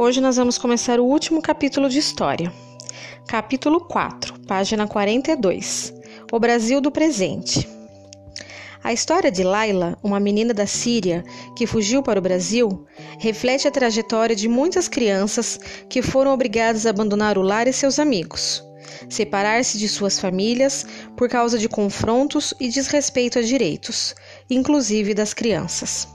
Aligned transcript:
Hoje 0.00 0.20
nós 0.20 0.36
vamos 0.36 0.56
começar 0.58 1.00
o 1.00 1.04
último 1.04 1.42
capítulo 1.42 1.88
de 1.88 1.98
história. 1.98 2.52
Capítulo 3.26 3.80
4, 3.80 4.38
página 4.46 4.86
42. 4.86 5.92
O 6.30 6.38
Brasil 6.38 6.80
do 6.80 6.88
presente. 6.88 7.68
A 8.80 8.92
história 8.92 9.28
de 9.28 9.42
Laila, 9.42 9.98
uma 10.00 10.20
menina 10.20 10.54
da 10.54 10.68
Síria 10.68 11.24
que 11.56 11.66
fugiu 11.66 12.00
para 12.00 12.20
o 12.20 12.22
Brasil, 12.22 12.86
reflete 13.18 13.66
a 13.66 13.72
trajetória 13.72 14.36
de 14.36 14.46
muitas 14.46 14.86
crianças 14.86 15.58
que 15.88 16.00
foram 16.00 16.32
obrigadas 16.32 16.86
a 16.86 16.90
abandonar 16.90 17.36
o 17.36 17.42
lar 17.42 17.66
e 17.66 17.72
seus 17.72 17.98
amigos, 17.98 18.62
separar-se 19.10 19.78
de 19.78 19.88
suas 19.88 20.20
famílias 20.20 20.86
por 21.16 21.28
causa 21.28 21.58
de 21.58 21.68
confrontos 21.68 22.54
e 22.60 22.68
desrespeito 22.68 23.40
a 23.40 23.42
direitos, 23.42 24.14
inclusive 24.48 25.12
das 25.12 25.34
crianças. 25.34 26.06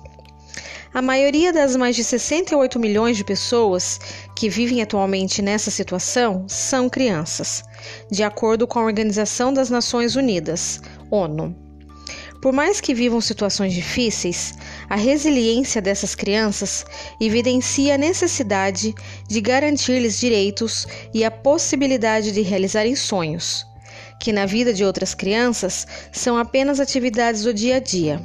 A 0.94 1.02
maioria 1.02 1.52
das 1.52 1.76
mais 1.76 1.96
de 1.96 2.04
68 2.04 2.80
milhões 2.80 3.18
de 3.18 3.24
pessoas 3.24 4.00
que 4.36 4.48
vivem 4.48 4.80
atualmente 4.80 5.42
nessa 5.42 5.72
situação 5.72 6.46
são 6.48 6.88
crianças, 6.88 7.64
de 8.12 8.22
acordo 8.22 8.68
com 8.68 8.78
a 8.78 8.84
Organização 8.84 9.52
das 9.52 9.72
Nações 9.72 10.16
Unidas, 10.16 10.80
ONU. 11.10 11.56
Por 12.44 12.54
mais 12.54 12.80
que 12.80 12.94
vivam 12.94 13.20
situações 13.20 13.74
difíceis, 13.74 14.54
a 14.88 14.96
resiliência 14.96 15.82
dessas 15.82 16.14
crianças 16.14 16.86
evidencia 17.20 17.96
a 17.96 17.98
necessidade 17.98 18.94
de 19.28 19.42
garantir-lhes 19.42 20.20
direitos 20.20 20.86
e 21.12 21.26
a 21.26 21.32
possibilidade 21.32 22.32
de 22.32 22.42
realizarem 22.42 22.96
sonhos, 22.96 23.66
que 24.20 24.32
na 24.32 24.46
vida 24.46 24.72
de 24.72 24.86
outras 24.86 25.16
crianças 25.16 25.88
são 26.12 26.38
apenas 26.38 26.80
atividades 26.80 27.42
do 27.42 27.52
dia 27.52 27.78
a 27.78 27.80
dia 27.80 28.22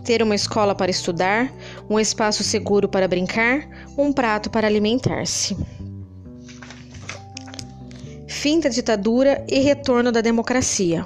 ter 0.00 0.22
uma 0.22 0.34
escola 0.34 0.74
para 0.74 0.90
estudar, 0.90 1.52
um 1.90 1.98
espaço 1.98 2.44
seguro 2.44 2.88
para 2.88 3.08
brincar, 3.08 3.68
um 3.98 4.12
prato 4.12 4.48
para 4.48 4.68
alimentar-se. 4.68 5.56
Fim 8.28 8.60
da 8.60 8.68
ditadura 8.68 9.44
e 9.48 9.58
retorno 9.58 10.12
da 10.12 10.20
democracia. 10.20 11.04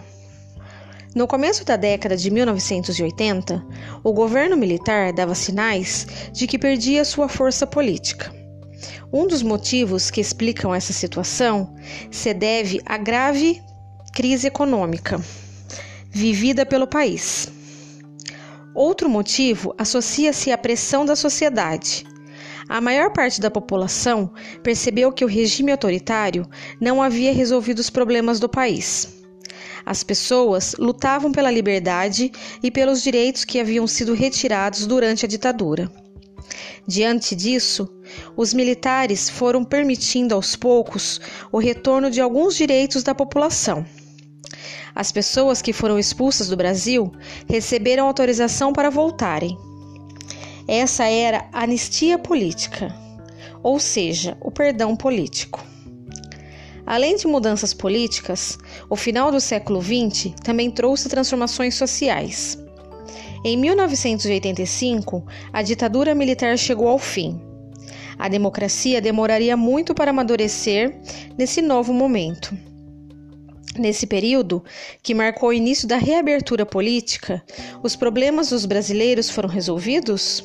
No 1.14 1.26
começo 1.26 1.64
da 1.64 1.76
década 1.76 2.16
de 2.16 2.30
1980, 2.30 3.64
o 4.02 4.12
governo 4.12 4.56
militar 4.58 5.10
dava 5.12 5.34
sinais 5.34 6.06
de 6.32 6.46
que 6.46 6.58
perdia 6.58 7.04
sua 7.04 7.28
força 7.28 7.66
política. 7.66 8.30
Um 9.10 9.26
dos 9.26 9.42
motivos 9.42 10.10
que 10.10 10.20
explicam 10.20 10.74
essa 10.74 10.92
situação 10.92 11.74
se 12.10 12.34
deve 12.34 12.80
à 12.84 12.98
grave 12.98 13.62
crise 14.12 14.48
econômica 14.48 15.18
vivida 16.10 16.66
pelo 16.66 16.86
país. 16.86 17.48
Outro 18.74 19.08
motivo 19.08 19.72
associa-se 19.78 20.50
à 20.50 20.58
pressão 20.58 21.04
da 21.04 21.14
sociedade. 21.14 22.04
A 22.68 22.80
maior 22.80 23.12
parte 23.12 23.40
da 23.40 23.48
população 23.48 24.32
percebeu 24.64 25.12
que 25.12 25.24
o 25.24 25.28
regime 25.28 25.70
autoritário 25.70 26.44
não 26.80 27.00
havia 27.00 27.32
resolvido 27.32 27.78
os 27.78 27.88
problemas 27.88 28.40
do 28.40 28.48
país. 28.48 29.22
As 29.86 30.02
pessoas 30.02 30.74
lutavam 30.76 31.30
pela 31.30 31.52
liberdade 31.52 32.32
e 32.62 32.70
pelos 32.70 33.00
direitos 33.00 33.44
que 33.44 33.60
haviam 33.60 33.86
sido 33.86 34.12
retirados 34.12 34.86
durante 34.86 35.24
a 35.24 35.28
ditadura. 35.28 35.88
Diante 36.86 37.36
disso, 37.36 37.88
os 38.36 38.52
militares 38.52 39.30
foram 39.30 39.64
permitindo 39.64 40.34
aos 40.34 40.56
poucos 40.56 41.20
o 41.52 41.58
retorno 41.58 42.10
de 42.10 42.20
alguns 42.20 42.56
direitos 42.56 43.02
da 43.04 43.14
população. 43.14 43.86
As 44.94 45.10
pessoas 45.10 45.60
que 45.60 45.72
foram 45.72 45.98
expulsas 45.98 46.48
do 46.48 46.56
Brasil 46.56 47.10
receberam 47.48 48.06
autorização 48.06 48.72
para 48.72 48.90
voltarem. 48.90 49.58
Essa 50.68 51.04
era 51.04 51.48
a 51.52 51.64
anistia 51.64 52.16
política, 52.16 52.94
ou 53.62 53.80
seja, 53.80 54.36
o 54.40 54.50
perdão 54.50 54.94
político. 54.94 55.64
Além 56.86 57.16
de 57.16 57.26
mudanças 57.26 57.74
políticas, 57.74 58.58
o 58.88 58.94
final 58.94 59.32
do 59.32 59.40
século 59.40 59.82
XX 59.82 60.32
também 60.42 60.70
trouxe 60.70 61.08
transformações 61.08 61.74
sociais. 61.74 62.58
Em 63.44 63.56
1985, 63.56 65.26
a 65.52 65.62
ditadura 65.62 66.14
militar 66.14 66.56
chegou 66.56 66.88
ao 66.88 66.98
fim. 66.98 67.40
A 68.18 68.28
democracia 68.28 69.00
demoraria 69.00 69.56
muito 69.56 69.94
para 69.94 70.10
amadurecer 70.10 70.96
nesse 71.36 71.60
novo 71.60 71.92
momento. 71.92 72.56
Nesse 73.76 74.06
período, 74.06 74.62
que 75.02 75.14
marcou 75.14 75.48
o 75.48 75.52
início 75.52 75.88
da 75.88 75.96
reabertura 75.96 76.64
política, 76.64 77.42
os 77.82 77.96
problemas 77.96 78.50
dos 78.50 78.64
brasileiros 78.64 79.28
foram 79.28 79.48
resolvidos? 79.48 80.44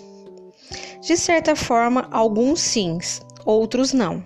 De 1.01 1.15
certa 1.15 1.55
forma, 1.55 2.07
alguns 2.11 2.59
sim, 2.59 2.97
outros 3.45 3.93
não. 3.93 4.23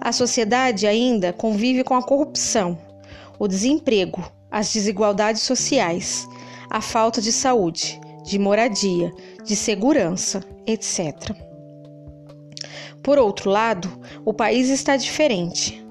A 0.00 0.12
sociedade 0.12 0.86
ainda 0.86 1.32
convive 1.32 1.84
com 1.84 1.94
a 1.94 2.02
corrupção, 2.02 2.76
o 3.38 3.46
desemprego, 3.46 4.22
as 4.50 4.72
desigualdades 4.72 5.42
sociais, 5.42 6.28
a 6.68 6.80
falta 6.80 7.20
de 7.20 7.32
saúde, 7.32 8.00
de 8.24 8.38
moradia, 8.38 9.12
de 9.44 9.54
segurança, 9.54 10.44
etc. 10.66 11.34
Por 13.02 13.18
outro 13.18 13.48
lado, 13.48 13.88
o 14.24 14.34
país 14.34 14.68
está 14.68 14.96
diferente. 14.96 15.85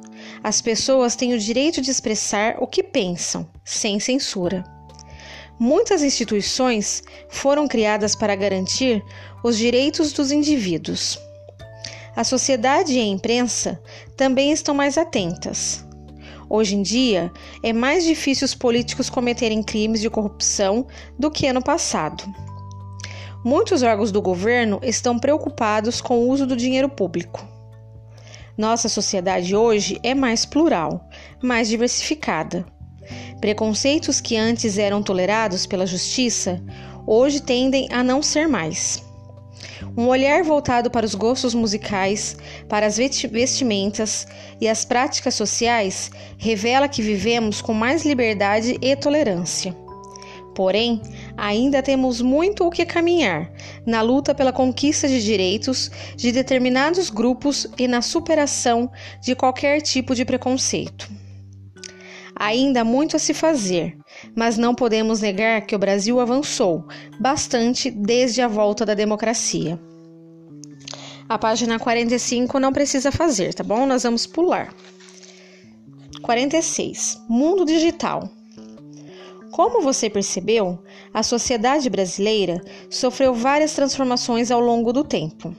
As 0.45 0.61
pessoas 0.61 1.15
têm 1.15 1.33
o 1.33 1.39
direito 1.39 1.81
de 1.81 1.89
expressar 1.89 2.57
o 2.59 2.67
que 2.67 2.83
pensam, 2.83 3.49
sem 3.63 3.99
censura. 3.99 4.63
Muitas 5.57 6.03
instituições 6.03 7.01
foram 7.29 7.67
criadas 7.67 8.15
para 8.15 8.35
garantir 8.35 9.03
os 9.43 9.57
direitos 9.57 10.13
dos 10.13 10.31
indivíduos. 10.31 11.19
A 12.15 12.23
sociedade 12.23 12.93
e 12.93 12.99
a 12.99 13.03
imprensa 13.03 13.81
também 14.15 14.51
estão 14.51 14.75
mais 14.75 14.99
atentas. 14.99 15.83
Hoje 16.47 16.75
em 16.75 16.83
dia, 16.83 17.31
é 17.63 17.73
mais 17.73 18.03
difícil 18.03 18.45
os 18.45 18.53
políticos 18.53 19.09
cometerem 19.09 19.63
crimes 19.63 19.99
de 19.99 20.11
corrupção 20.11 20.85
do 21.17 21.31
que 21.31 21.51
no 21.51 21.63
passado. 21.63 22.23
Muitos 23.43 23.81
órgãos 23.81 24.11
do 24.11 24.21
governo 24.21 24.79
estão 24.83 25.17
preocupados 25.17 26.01
com 26.01 26.19
o 26.19 26.29
uso 26.29 26.45
do 26.45 26.55
dinheiro 26.55 26.87
público. 26.87 27.54
Nossa 28.57 28.87
sociedade 28.87 29.53
hoje 29.53 29.99
é 30.01 30.15
mais 30.15 30.45
plural, 30.45 31.09
mais 31.41 31.67
diversificada. 31.67 32.65
Preconceitos 33.41 34.21
que 34.21 34.37
antes 34.37 34.77
eram 34.77 35.03
tolerados 35.03 35.65
pela 35.65 35.85
justiça, 35.85 36.63
hoje 37.05 37.41
tendem 37.41 37.87
a 37.91 38.01
não 38.01 38.23
ser 38.23 38.47
mais. 38.47 39.03
Um 39.97 40.07
olhar 40.07 40.41
voltado 40.43 40.89
para 40.89 41.05
os 41.05 41.13
gostos 41.15 41.53
musicais, 41.53 42.37
para 42.69 42.85
as 42.85 42.97
vestimentas 42.97 44.25
e 44.59 44.69
as 44.69 44.85
práticas 44.85 45.35
sociais 45.35 46.09
revela 46.37 46.87
que 46.87 47.01
vivemos 47.01 47.61
com 47.61 47.73
mais 47.73 48.05
liberdade 48.05 48.77
e 48.81 48.95
tolerância. 48.95 49.75
Porém, 50.55 51.01
ainda 51.37 51.81
temos 51.81 52.21
muito 52.21 52.65
o 52.65 52.69
que 52.69 52.85
caminhar 52.85 53.51
na 53.85 54.01
luta 54.01 54.33
pela 54.33 54.53
conquista 54.53 55.07
de 55.07 55.23
direitos 55.23 55.91
de 56.15 56.31
determinados 56.31 57.09
grupos 57.09 57.67
e 57.77 57.87
na 57.87 58.01
superação 58.01 58.91
de 59.21 59.35
qualquer 59.35 59.81
tipo 59.81 60.15
de 60.15 60.25
preconceito. 60.25 61.09
Ainda 62.37 62.81
há 62.81 62.83
muito 62.83 63.15
a 63.15 63.19
se 63.19 63.33
fazer, 63.33 63.97
mas 64.35 64.57
não 64.57 64.75
podemos 64.75 65.21
negar 65.21 65.61
que 65.61 65.75
o 65.75 65.79
Brasil 65.79 66.19
avançou 66.19 66.85
bastante 67.19 67.89
desde 67.89 68.41
a 68.41 68.47
volta 68.47 68.85
da 68.85 68.93
democracia. 68.93 69.79
A 71.27 71.39
página 71.39 71.79
45 71.79 72.59
não 72.59 72.73
precisa 72.73 73.11
fazer, 73.11 73.53
tá 73.53 73.63
bom? 73.63 73.85
Nós 73.85 74.03
vamos 74.03 74.27
pular. 74.27 74.75
46. 76.21 77.21
Mundo 77.27 77.65
digital. 77.65 78.29
Como 79.55 79.79
você 79.79 80.09
percebeu, 80.09 80.77
a 81.13 81.23
sociedade 81.23 81.89
brasileira 81.89 82.61
sofreu 82.89 83.33
várias 83.33 83.71
transformações 83.71 84.51
ao 84.51 84.59
longo 84.59 84.91
do 84.91 85.01
tempo. 85.01 85.55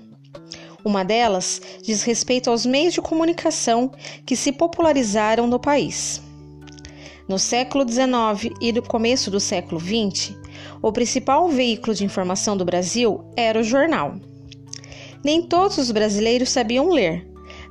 Uma 0.85 1.03
delas 1.03 1.63
diz 1.83 2.03
respeito 2.03 2.51
aos 2.51 2.67
meios 2.67 2.93
de 2.93 3.01
comunicação 3.01 3.91
que 4.27 4.37
se 4.37 4.53
popularizaram 4.53 5.47
no 5.47 5.59
país. 5.59 6.21
No 7.27 7.39
século 7.39 7.91
XIX 7.91 8.55
e 8.61 8.71
no 8.71 8.83
começo 8.83 9.31
do 9.31 9.41
século 9.41 9.81
XX, 9.81 10.35
o 10.83 10.93
principal 10.93 11.49
veículo 11.49 11.95
de 11.95 12.05
informação 12.05 12.55
do 12.55 12.67
Brasil 12.67 13.25
era 13.35 13.59
o 13.59 13.65
jornal. 13.65 14.17
Nem 15.25 15.41
todos 15.41 15.79
os 15.79 15.91
brasileiros 15.91 16.51
sabiam 16.51 16.91
ler, 16.91 17.27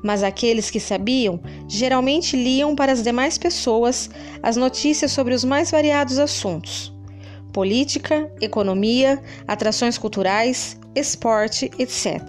mas 0.06 0.22
aqueles 0.22 0.70
que 0.70 0.80
sabiam 0.80 1.40
geralmente 1.68 2.38
liam 2.38 2.76
para 2.76 2.92
as 2.92 3.02
demais 3.02 3.40
pessoas 3.40 4.08
as 4.44 4.56
notícias 4.56 5.12
sobre 5.12 5.34
os 5.34 5.44
mais 5.44 5.72
variados 5.72 6.20
assuntos: 6.20 6.94
política, 7.52 8.32
economia, 8.40 9.20
atrações 9.48 9.98
culturais, 9.98 10.80
esporte, 10.94 11.72
etc. 11.80 12.22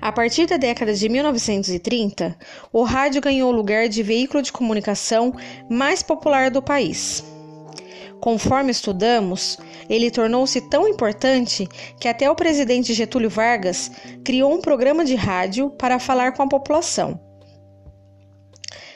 A 0.00 0.10
partir 0.10 0.46
da 0.46 0.56
década 0.56 0.92
de 0.92 1.08
1930, 1.08 2.36
o 2.72 2.82
rádio 2.82 3.22
ganhou 3.22 3.52
o 3.52 3.54
lugar 3.54 3.88
de 3.88 4.02
veículo 4.02 4.42
de 4.42 4.50
comunicação 4.50 5.32
mais 5.70 6.02
popular 6.02 6.50
do 6.50 6.60
país. 6.60 7.31
Conforme 8.22 8.70
estudamos, 8.70 9.58
ele 9.90 10.08
tornou-se 10.08 10.60
tão 10.60 10.86
importante 10.86 11.68
que 11.98 12.06
até 12.06 12.30
o 12.30 12.36
presidente 12.36 12.94
Getúlio 12.94 13.28
Vargas 13.28 13.90
criou 14.24 14.54
um 14.54 14.60
programa 14.60 15.04
de 15.04 15.16
rádio 15.16 15.70
para 15.70 15.98
falar 15.98 16.30
com 16.30 16.44
a 16.44 16.46
população. 16.46 17.20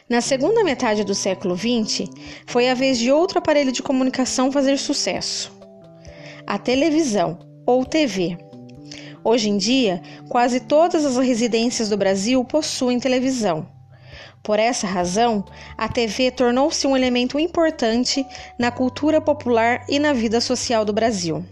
Na 0.09 0.21
segunda 0.21 0.63
metade 0.63 1.03
do 1.03 1.13
século 1.13 1.57
XX, 1.57 2.09
foi 2.47 2.69
a 2.69 2.75
vez 2.75 3.01
de 3.01 3.11
outro 3.11 3.41
aparelho 3.41 3.73
de 3.73 3.83
comunicação 3.83 4.53
fazer 4.53 4.79
sucesso: 4.79 5.53
a 6.47 6.57
televisão, 6.57 7.37
ou 7.67 7.85
TV. 7.85 8.39
Hoje 9.25 9.51
em 9.51 9.59
dia, 9.59 10.01
quase 10.29 10.61
todas 10.61 11.05
as 11.05 11.17
residências 11.17 11.89
do 11.89 11.97
Brasil 11.97 12.45
possuem 12.45 13.01
televisão. 13.01 13.76
Por 14.47 14.61
essa 14.61 14.87
razão, 14.87 15.45
a 15.77 15.89
TV 15.89 16.31
tornou-se 16.31 16.87
um 16.87 16.97
elemento 16.97 17.37
importante 17.37 18.25
na 18.57 18.71
cultura 18.71 19.21
popular 19.21 19.85
e 19.89 19.99
na 19.99 20.13
vida 20.13 20.41
social 20.41 20.85
do 20.85 20.93
Brasil. 20.93 21.45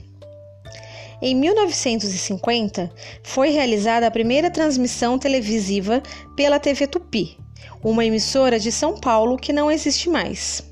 Em 1.20 1.34
1950, 1.34 2.92
foi 3.24 3.50
realizada 3.50 4.06
a 4.06 4.12
primeira 4.12 4.48
transmissão 4.48 5.18
televisiva 5.18 6.00
pela 6.36 6.60
TV 6.60 6.86
Tupi, 6.86 7.36
uma 7.82 8.04
emissora 8.04 8.60
de 8.60 8.70
São 8.70 8.96
Paulo 9.00 9.36
que 9.38 9.52
não 9.52 9.72
existe 9.72 10.08
mais. 10.08 10.62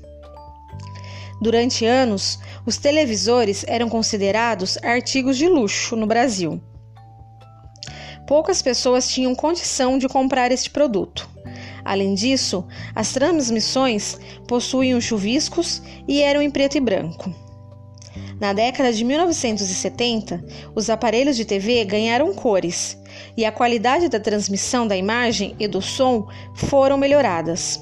Durante 1.41 1.85
anos, 1.85 2.39
os 2.65 2.77
televisores 2.77 3.65
eram 3.67 3.89
considerados 3.89 4.77
artigos 4.81 5.37
de 5.37 5.49
luxo 5.49 5.97
no 5.97 6.07
Brasil. 6.07 6.61
Poucas 8.25 8.61
pessoas 8.61 9.09
tinham 9.09 9.35
condição 9.35 9.97
de 9.97 10.07
comprar 10.07 10.53
este 10.53 10.69
produto. 10.69 11.32
Além 11.83 12.13
disso, 12.13 12.65
as 12.95 13.11
transmissões 13.11 14.19
possuíam 14.47 15.01
chuviscos 15.01 15.81
e 16.07 16.21
eram 16.21 16.41
em 16.41 16.49
preto 16.49 16.77
e 16.77 16.79
branco. 16.79 17.33
Na 18.39 18.53
década 18.53 18.91
de 18.91 19.03
1970, 19.03 20.43
os 20.75 20.89
aparelhos 20.89 21.35
de 21.35 21.45
TV 21.45 21.83
ganharam 21.85 22.33
cores 22.33 22.97
e 23.37 23.45
a 23.45 23.51
qualidade 23.51 24.09
da 24.09 24.19
transmissão 24.19 24.87
da 24.87 24.97
imagem 24.97 25.55
e 25.59 25.67
do 25.67 25.81
som 25.81 26.27
foram 26.55 26.97
melhoradas. 26.97 27.79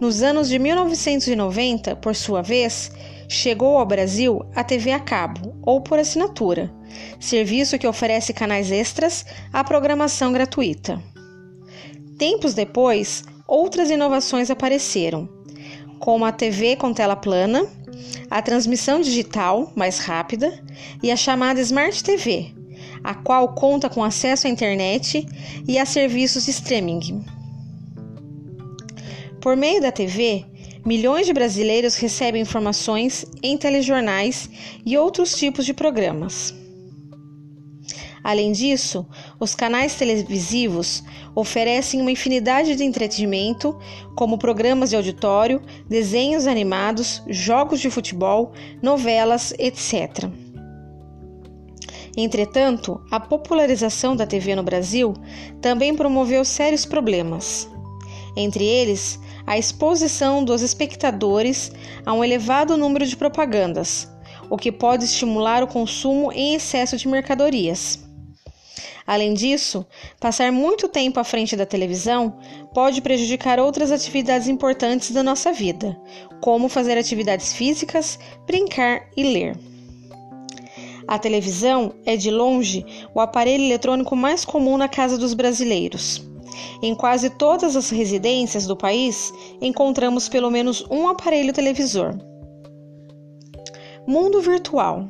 Nos 0.00 0.22
anos 0.22 0.48
de 0.48 0.58
1990, 0.58 1.96
por 1.96 2.14
sua 2.14 2.42
vez, 2.42 2.92
chegou 3.28 3.78
ao 3.78 3.86
Brasil 3.86 4.44
a 4.54 4.62
TV 4.62 4.92
a 4.92 5.00
cabo 5.00 5.54
ou 5.62 5.80
por 5.80 5.98
assinatura, 5.98 6.70
serviço 7.18 7.78
que 7.78 7.86
oferece 7.86 8.32
canais 8.32 8.70
extras 8.70 9.26
à 9.52 9.64
programação 9.64 10.32
gratuita. 10.32 11.02
Tempos 12.18 12.52
depois, 12.52 13.22
outras 13.46 13.90
inovações 13.90 14.50
apareceram, 14.50 15.28
como 16.00 16.24
a 16.24 16.32
TV 16.32 16.74
com 16.74 16.92
tela 16.92 17.14
plana, 17.14 17.64
a 18.28 18.42
transmissão 18.42 19.00
digital 19.00 19.72
mais 19.76 20.00
rápida 20.00 20.60
e 21.00 21.12
a 21.12 21.16
chamada 21.16 21.60
Smart 21.60 22.02
TV, 22.02 22.52
a 23.04 23.14
qual 23.14 23.54
conta 23.54 23.88
com 23.88 24.02
acesso 24.02 24.48
à 24.48 24.50
internet 24.50 25.24
e 25.66 25.78
a 25.78 25.86
serviços 25.86 26.44
de 26.44 26.50
streaming. 26.50 27.24
Por 29.40 29.56
meio 29.56 29.80
da 29.80 29.92
TV, 29.92 30.44
milhões 30.84 31.24
de 31.24 31.32
brasileiros 31.32 31.94
recebem 31.94 32.42
informações 32.42 33.24
em 33.44 33.56
telejornais 33.56 34.50
e 34.84 34.98
outros 34.98 35.36
tipos 35.36 35.64
de 35.64 35.72
programas. 35.72 36.57
Além 38.28 38.52
disso, 38.52 39.06
os 39.40 39.54
canais 39.54 39.94
televisivos 39.94 41.02
oferecem 41.34 42.02
uma 42.02 42.10
infinidade 42.10 42.76
de 42.76 42.84
entretenimento, 42.84 43.74
como 44.14 44.36
programas 44.36 44.90
de 44.90 44.96
auditório, 44.96 45.62
desenhos 45.88 46.46
animados, 46.46 47.22
jogos 47.26 47.80
de 47.80 47.88
futebol, 47.88 48.52
novelas, 48.82 49.54
etc. 49.58 50.28
Entretanto, 52.18 53.00
a 53.10 53.18
popularização 53.18 54.14
da 54.14 54.26
TV 54.26 54.54
no 54.54 54.62
Brasil 54.62 55.14
também 55.62 55.96
promoveu 55.96 56.44
sérios 56.44 56.84
problemas. 56.84 57.66
Entre 58.36 58.62
eles, 58.62 59.18
a 59.46 59.56
exposição 59.56 60.44
dos 60.44 60.60
espectadores 60.60 61.72
a 62.04 62.12
um 62.12 62.22
elevado 62.22 62.76
número 62.76 63.06
de 63.06 63.16
propagandas, 63.16 64.06
o 64.50 64.58
que 64.58 64.70
pode 64.70 65.04
estimular 65.04 65.62
o 65.62 65.66
consumo 65.66 66.30
em 66.30 66.54
excesso 66.54 66.94
de 66.98 67.08
mercadorias. 67.08 68.06
Além 69.08 69.32
disso, 69.32 69.86
passar 70.20 70.52
muito 70.52 70.86
tempo 70.86 71.18
à 71.18 71.24
frente 71.24 71.56
da 71.56 71.64
televisão 71.64 72.38
pode 72.74 73.00
prejudicar 73.00 73.58
outras 73.58 73.90
atividades 73.90 74.48
importantes 74.48 75.12
da 75.12 75.22
nossa 75.22 75.50
vida, 75.50 75.98
como 76.42 76.68
fazer 76.68 76.98
atividades 76.98 77.54
físicas, 77.54 78.18
brincar 78.46 79.08
e 79.16 79.22
ler. 79.22 79.58
A 81.06 81.18
televisão 81.18 81.94
é, 82.04 82.18
de 82.18 82.30
longe, 82.30 82.84
o 83.14 83.20
aparelho 83.20 83.64
eletrônico 83.64 84.14
mais 84.14 84.44
comum 84.44 84.76
na 84.76 84.90
casa 84.90 85.16
dos 85.16 85.32
brasileiros. 85.32 86.22
Em 86.82 86.94
quase 86.94 87.30
todas 87.30 87.76
as 87.76 87.88
residências 87.88 88.66
do 88.66 88.76
país 88.76 89.32
encontramos 89.58 90.28
pelo 90.28 90.50
menos 90.50 90.84
um 90.90 91.08
aparelho 91.08 91.54
televisor. 91.54 92.14
Mundo 94.06 94.42
virtual. 94.42 95.08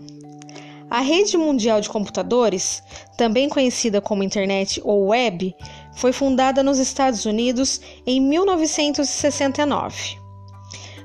A 0.91 1.01
rede 1.01 1.37
mundial 1.37 1.83
de 1.83 1.89
computadores, 1.89 2.83
também 3.17 3.47
conhecida 3.49 4.01
como 4.01 4.23
internet 4.23 4.81
ou 4.83 5.09
web, 5.09 5.55
foi 5.95 6.13
fundada 6.13 6.63
nos 6.63 6.79
Estados 6.79 7.27
Unidos 7.27 7.79
em 8.07 8.19
1969. 8.21 10.17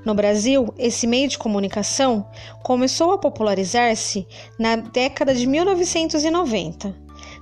No 0.06 0.14
Brasil, 0.14 0.74
esse 0.78 1.06
meio 1.06 1.28
de 1.28 1.38
comunicação 1.38 2.26
começou 2.64 3.12
a 3.12 3.18
popularizar-se 3.18 4.26
na 4.58 4.78
década 4.78 5.36
de 5.36 5.46
1990, 5.46 6.96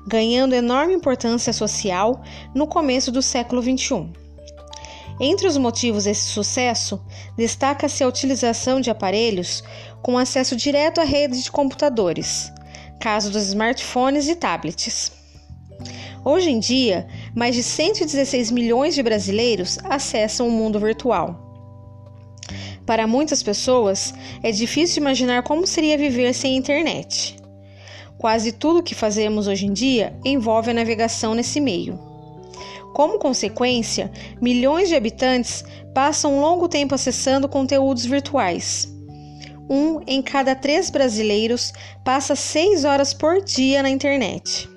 ganhando 0.08 0.56
enorme 0.56 0.96
importância 0.96 1.54
social 1.54 2.24
no 2.56 2.66
começo 2.66 3.12
do 3.12 3.22
século 3.22 3.62
XXI. 3.62 4.21
Entre 5.24 5.46
os 5.46 5.56
motivos 5.56 6.06
desse 6.06 6.26
sucesso, 6.26 7.00
destaca-se 7.38 8.04
a 8.04 8.08
utilização 8.08 8.82
de 8.82 8.90
aparelhos 8.90 9.64
com 10.02 10.18
acesso 10.18 10.56
direto 10.56 11.00
à 11.00 11.04
rede 11.04 11.44
de 11.44 11.52
computadores, 11.52 12.52
caso 13.00 13.30
dos 13.30 13.44
smartphones 13.44 14.28
e 14.28 14.36
tablets. 14.36 15.12
Hoje 16.26 16.50
em 16.50 16.60
dia, 16.60 17.08
mais 17.36 17.54
de 17.54 17.62
116 17.62 18.50
milhões 18.50 18.96
de 18.96 19.04
brasileiros 19.04 19.78
acessam 19.84 20.48
o 20.48 20.52
mundo 20.52 20.80
virtual. 20.80 21.40
Para 22.84 23.06
muitas 23.06 23.44
pessoas, 23.44 24.16
é 24.42 24.52
difícil 24.52 25.02
imaginar 25.02 25.44
como 25.44 25.68
seria 25.68 26.00
viver 26.00 26.34
sem 26.34 26.58
internet. 26.58 27.38
Quase 28.18 28.52
tudo 28.52 28.82
que 28.82 28.96
fazemos 28.96 29.48
hoje 29.48 29.68
em 29.68 29.74
dia 29.74 30.18
envolve 30.26 30.72
a 30.72 30.74
navegação 30.74 31.36
nesse 31.36 31.62
meio. 31.62 32.11
Como 32.94 33.20
consequência, 33.20 34.12
milhões 34.42 34.90
de 34.90 34.96
habitantes 34.96 35.64
passam 35.94 36.36
um 36.36 36.42
longo 36.42 36.68
tempo 36.68 36.94
acessando 36.94 37.48
conteúdos 37.48 38.06
virtuais. 38.06 38.88
Um 39.70 40.02
em 40.06 40.22
cada 40.22 40.54
três 40.54 40.90
brasileiros 40.90 41.72
passa 42.04 42.36
seis 42.36 42.84
horas 42.84 43.14
por 43.14 43.42
dia 43.42 43.82
na 43.82 43.90
internet. 43.90 44.70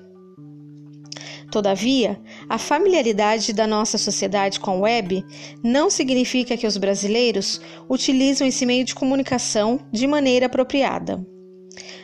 Todavia, 1.51 2.19
a 2.49 2.57
familiaridade 2.57 3.53
da 3.53 3.65
nossa 3.67 3.97
sociedade 3.97 4.59
com 4.59 4.71
a 4.71 4.79
web 4.79 5.23
não 5.63 5.89
significa 5.89 6.57
que 6.57 6.67
os 6.67 6.77
brasileiros 6.77 7.61
utilizam 7.89 8.47
esse 8.47 8.65
meio 8.65 8.83
de 8.83 8.95
comunicação 8.95 9.79
de 9.91 10.07
maneira 10.07 10.47
apropriada. 10.47 11.25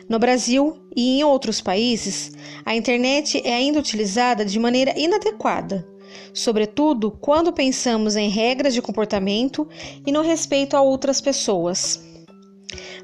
No 0.08 0.18
Brasil 0.18 0.76
e 0.96 1.18
em 1.18 1.24
outros 1.24 1.60
países, 1.60 2.32
a 2.64 2.74
internet 2.74 3.40
é 3.44 3.54
ainda 3.54 3.78
utilizada 3.78 4.44
de 4.44 4.58
maneira 4.58 4.98
inadequada, 4.98 5.86
sobretudo 6.32 7.10
quando 7.10 7.52
pensamos 7.52 8.16
em 8.16 8.28
regras 8.28 8.74
de 8.74 8.82
comportamento 8.82 9.68
e 10.06 10.12
no 10.12 10.22
respeito 10.22 10.76
a 10.76 10.82
outras 10.82 11.20
pessoas. 11.20 12.02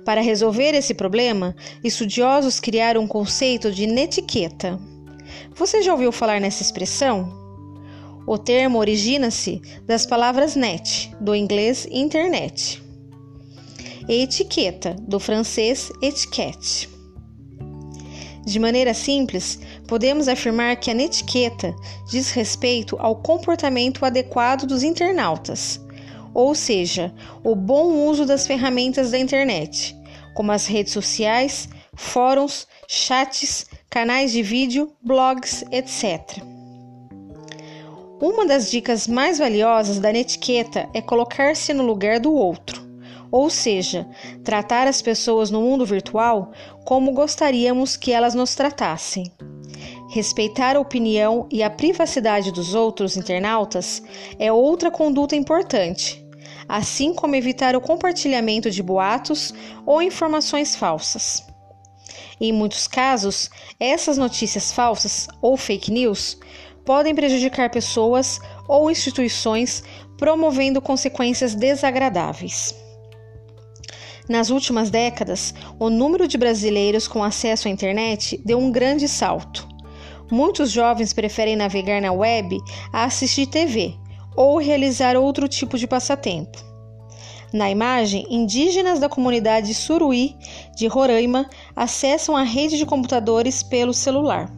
Para 0.05 0.21
resolver 0.21 0.75
esse 0.75 0.95
problema, 0.95 1.55
estudiosos 1.85 2.59
criaram 2.59 3.03
um 3.03 3.07
conceito 3.09 3.71
de 3.71 3.87
netiqueta. 3.87 4.79
Você 5.55 5.83
já 5.83 5.93
ouviu 5.93 6.11
falar 6.11 6.41
nessa 6.41 6.62
expressão? 6.62 7.37
O 8.27 8.38
termo 8.38 8.79
origina-se 8.79 9.61
das 9.87 10.07
palavras 10.07 10.55
net, 10.55 11.11
do 11.21 11.35
inglês 11.35 11.87
internet, 11.91 12.83
e 14.09 14.23
etiqueta, 14.23 14.97
do 15.00 15.21
francês 15.21 15.93
etiquette. 16.03 16.98
De 18.49 18.59
maneira 18.59 18.95
simples, 18.95 19.59
podemos 19.87 20.26
afirmar 20.26 20.75
que 20.76 20.90
a 20.90 20.95
netiqueta 20.95 21.76
diz 22.09 22.31
respeito 22.31 22.97
ao 22.99 23.14
comportamento 23.14 24.07
adequado 24.07 24.67
dos 24.67 24.83
internautas, 24.83 25.78
ou 26.33 26.55
seja, 26.55 27.12
o 27.45 27.55
bom 27.55 28.09
uso 28.09 28.25
das 28.25 28.47
ferramentas 28.47 29.11
da 29.11 29.19
internet, 29.19 29.95
como 30.35 30.50
as 30.50 30.67
redes 30.67 30.95
sociais, 30.95 31.69
fóruns, 31.95 32.67
chats, 32.88 33.67
canais 33.90 34.33
de 34.33 34.43
vídeo, 34.43 34.95
blogs, 35.02 35.62
etc. 35.71 36.43
Uma 38.19 38.47
das 38.47 38.71
dicas 38.71 39.07
mais 39.07 39.38
valiosas 39.38 39.99
da 39.99 40.11
netiqueta 40.11 40.88
é 40.95 41.02
colocar-se 41.02 41.75
no 41.75 41.85
lugar 41.85 42.19
do 42.19 42.33
outro, 42.33 42.77
ou 43.30 43.50
seja, 43.50 44.08
tratar 44.42 44.87
as 44.87 45.02
pessoas 45.02 45.50
no 45.50 45.61
mundo 45.61 45.85
virtual 45.85 46.52
como 46.85 47.12
gostaríamos 47.12 47.97
que 47.97 48.12
elas 48.12 48.35
nos 48.35 48.54
tratassem. 48.54 49.32
Respeitar 50.11 50.75
a 50.75 50.80
opinião 50.80 51.47
e 51.50 51.62
a 51.62 51.68
privacidade 51.68 52.50
dos 52.50 52.75
outros 52.75 53.16
internautas 53.16 54.02
é 54.38 54.50
outra 54.50 54.90
conduta 54.90 55.37
importante, 55.37 56.25
assim 56.66 57.12
como 57.12 57.37
evitar 57.37 57.76
o 57.76 57.80
compartilhamento 57.80 58.70
de 58.70 58.82
boatos 58.82 59.52
ou 59.85 60.00
informações 60.00 60.75
falsas. 60.75 61.47
Em 62.40 62.52
muitos 62.52 62.88
casos, 62.88 63.50
essas 63.78 64.16
notícias 64.16 64.73
falsas 64.73 65.28
ou 65.42 65.56
fake 65.56 65.90
news 65.90 66.38
podem 66.87 67.14
prejudicar 67.14 67.68
pessoas 67.68 68.40
ou 68.66 68.90
instituições, 68.90 69.82
promovendo 70.16 70.80
consequências 70.80 71.54
desagradáveis. 71.54 72.75
Nas 74.28 74.50
últimas 74.50 74.90
décadas, 74.90 75.54
o 75.78 75.88
número 75.88 76.28
de 76.28 76.37
brasileiros 76.37 77.08
com 77.08 77.25
acesso 77.25 77.66
à 77.66 77.70
internet 77.70 78.38
deu 78.44 78.58
um 78.58 78.70
grande 78.70 79.08
salto. 79.08 79.66
Muitos 80.30 80.70
jovens 80.70 81.14
preferem 81.14 81.56
navegar 81.56 82.02
na 82.02 82.12
web 82.12 82.58
a 82.92 83.04
assistir 83.04 83.47
TV 83.47 83.94
ou 84.37 84.58
realizar 84.58 85.16
outro 85.16 85.49
tipo 85.49 85.78
de 85.78 85.87
passatempo. 85.87 86.58
Na 87.52 87.70
imagem, 87.70 88.26
indígenas 88.28 89.00
da 89.00 89.08
comunidade 89.08 89.73
Suruí 89.73 90.37
de 90.76 90.87
Roraima 90.87 91.49
acessam 91.75 92.37
a 92.37 92.42
rede 92.42 92.76
de 92.76 92.85
computadores 92.85 93.62
pelo 93.62 93.94
celular. 93.94 94.52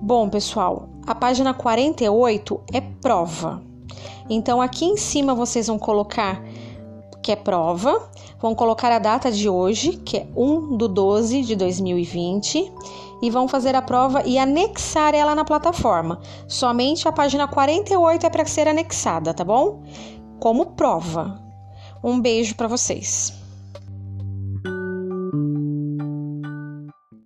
Bom, 0.00 0.30
pessoal, 0.30 0.88
a 1.06 1.14
página 1.14 1.52
48 1.52 2.62
é 2.72 2.80
prova. 2.80 3.62
Então, 4.30 4.62
aqui 4.62 4.86
em 4.86 4.96
cima 4.96 5.34
vocês 5.34 5.66
vão 5.66 5.78
colocar 5.78 6.42
que 7.24 7.32
é 7.32 7.36
prova, 7.36 8.10
vão 8.38 8.54
colocar 8.54 8.92
a 8.92 8.98
data 8.98 9.32
de 9.32 9.48
hoje, 9.48 9.96
que 9.96 10.18
é 10.18 10.26
1 10.36 10.76
do 10.76 10.86
12 10.86 11.40
de 11.40 11.56
2020, 11.56 12.70
e 13.22 13.30
vão 13.30 13.48
fazer 13.48 13.74
a 13.74 13.80
prova 13.80 14.22
e 14.26 14.38
anexar 14.38 15.14
ela 15.14 15.34
na 15.34 15.42
plataforma. 15.42 16.20
Somente 16.46 17.08
a 17.08 17.12
página 17.12 17.48
48 17.48 18.26
é 18.26 18.28
para 18.30 18.44
ser 18.44 18.68
anexada, 18.68 19.32
tá 19.32 19.42
bom? 19.42 19.82
Como 20.38 20.66
prova. 20.72 21.42
Um 22.02 22.20
beijo 22.20 22.54
para 22.56 22.68
vocês. 22.68 23.43